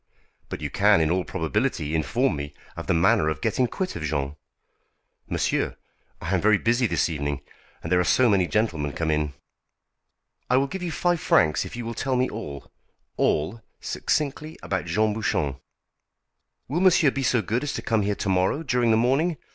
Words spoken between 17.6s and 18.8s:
as to come here to morrow